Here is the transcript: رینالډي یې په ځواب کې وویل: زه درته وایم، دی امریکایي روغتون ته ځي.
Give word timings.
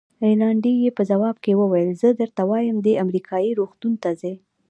رینالډي 0.25 0.73
یې 0.83 0.91
په 0.97 1.03
ځواب 1.09 1.35
کې 1.43 1.57
وویل: 1.59 1.89
زه 2.01 2.09
درته 2.19 2.41
وایم، 2.49 2.77
دی 2.85 2.93
امریکایي 3.03 3.51
روغتون 3.59 3.93
ته 4.03 4.09
ځي. 4.21 4.33